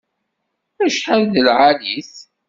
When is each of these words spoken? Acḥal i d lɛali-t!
Acḥal 0.85 1.21
i 1.25 1.27
d 1.33 1.35
lɛali-t! 1.45 2.13